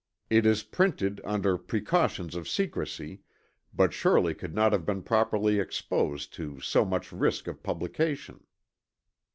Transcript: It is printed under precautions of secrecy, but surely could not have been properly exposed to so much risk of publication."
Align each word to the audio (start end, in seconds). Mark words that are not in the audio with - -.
It 0.31 0.47
is 0.47 0.63
printed 0.63 1.21
under 1.23 1.59
precautions 1.59 2.33
of 2.33 2.49
secrecy, 2.49 3.21
but 3.71 3.93
surely 3.93 4.33
could 4.33 4.55
not 4.55 4.71
have 4.71 4.83
been 4.83 5.03
properly 5.03 5.59
exposed 5.59 6.33
to 6.37 6.59
so 6.59 6.83
much 6.83 7.11
risk 7.11 7.45
of 7.45 7.61
publication." 7.61 8.43